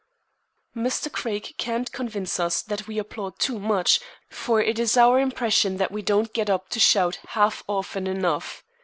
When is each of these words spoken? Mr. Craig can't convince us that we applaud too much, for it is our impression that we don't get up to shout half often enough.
Mr. 0.75 1.11
Craig 1.11 1.53
can't 1.59 1.91
convince 1.91 2.39
us 2.39 2.63
that 2.63 2.87
we 2.87 2.97
applaud 2.97 3.37
too 3.37 3.59
much, 3.59 3.99
for 4.31 4.59
it 4.59 4.79
is 4.79 4.97
our 4.97 5.19
impression 5.19 5.77
that 5.77 5.91
we 5.91 6.01
don't 6.01 6.33
get 6.33 6.49
up 6.49 6.69
to 6.69 6.79
shout 6.79 7.19
half 7.27 7.63
often 7.67 8.07
enough. 8.07 8.63